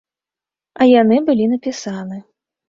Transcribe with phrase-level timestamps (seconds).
[0.81, 2.19] А яны былі напісаны.